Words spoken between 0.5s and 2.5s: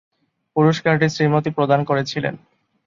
পুরস্কারটি শ্রীমতী প্রদান করেছিলেন।